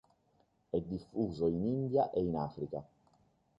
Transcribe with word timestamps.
È 0.71 0.79
diffuso 0.81 1.45
in 1.47 1.63
India 1.63 2.09
e 2.09 2.21
in 2.21 2.35
Africa. 2.35 2.83